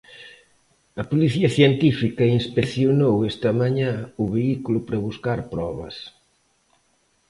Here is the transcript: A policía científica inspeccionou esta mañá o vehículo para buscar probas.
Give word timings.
A 1.01 1.03
policía 1.11 1.49
científica 1.57 2.31
inspeccionou 2.39 3.15
esta 3.31 3.49
mañá 3.61 3.93
o 4.23 4.25
vehículo 4.35 4.79
para 4.85 5.03
buscar 5.07 5.39
probas. 5.53 5.95